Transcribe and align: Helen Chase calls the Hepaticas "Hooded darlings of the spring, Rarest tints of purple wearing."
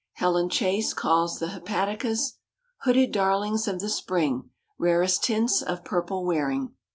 Helen 0.13 0.49
Chase 0.49 0.95
calls 0.95 1.37
the 1.37 1.45
Hepaticas 1.49 2.39
"Hooded 2.85 3.11
darlings 3.11 3.67
of 3.67 3.79
the 3.81 3.87
spring, 3.87 4.49
Rarest 4.79 5.23
tints 5.23 5.61
of 5.61 5.85
purple 5.85 6.25
wearing." 6.25 6.73